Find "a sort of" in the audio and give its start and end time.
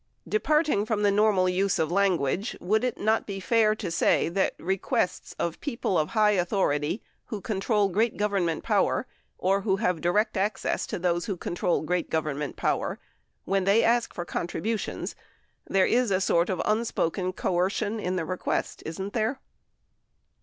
16.09-16.63